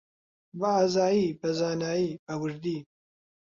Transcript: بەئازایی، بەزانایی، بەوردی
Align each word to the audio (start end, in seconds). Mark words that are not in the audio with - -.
بەئازایی، 0.59 1.37
بەزانایی، 1.39 2.19
بەوردی 2.25 2.77